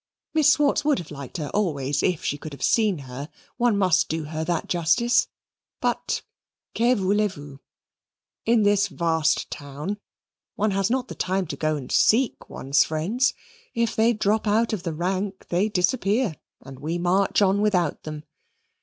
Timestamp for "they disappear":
15.49-16.37